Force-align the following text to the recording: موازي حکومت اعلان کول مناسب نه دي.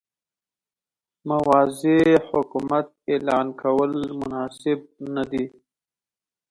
موازي 1.29 1.99
حکومت 2.29 2.87
اعلان 3.11 3.47
کول 3.61 3.91
مناسب 4.19 4.79
نه 5.15 5.23
دي. 5.31 5.45